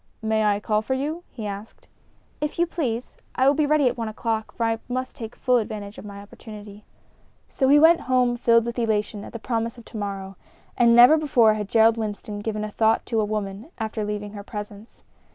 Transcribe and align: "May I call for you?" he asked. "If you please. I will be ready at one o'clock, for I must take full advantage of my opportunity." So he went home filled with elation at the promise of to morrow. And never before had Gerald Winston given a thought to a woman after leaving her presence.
"May 0.23 0.43
I 0.45 0.59
call 0.59 0.81
for 0.81 0.95
you?" 0.95 1.23
he 1.29 1.45
asked. 1.45 1.87
"If 2.41 2.57
you 2.57 2.65
please. 2.65 3.19
I 3.35 3.45
will 3.47 3.53
be 3.53 3.67
ready 3.67 3.87
at 3.87 3.97
one 3.99 4.07
o'clock, 4.07 4.51
for 4.51 4.65
I 4.65 4.79
must 4.89 5.15
take 5.15 5.35
full 5.35 5.57
advantage 5.57 5.99
of 5.99 6.05
my 6.05 6.19
opportunity." 6.23 6.85
So 7.49 7.67
he 7.67 7.77
went 7.77 7.99
home 8.09 8.35
filled 8.35 8.65
with 8.65 8.79
elation 8.79 9.23
at 9.23 9.31
the 9.31 9.37
promise 9.37 9.77
of 9.77 9.85
to 9.85 9.97
morrow. 9.97 10.37
And 10.75 10.95
never 10.95 11.17
before 11.19 11.53
had 11.53 11.69
Gerald 11.69 11.97
Winston 11.97 12.39
given 12.39 12.63
a 12.63 12.71
thought 12.71 13.05
to 13.05 13.21
a 13.21 13.25
woman 13.25 13.69
after 13.77 14.03
leaving 14.03 14.31
her 14.33 14.41
presence. 14.43 15.03